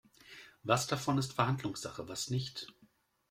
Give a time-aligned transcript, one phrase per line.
[0.63, 2.73] Was davon ist Verhandlungssache, was nicht?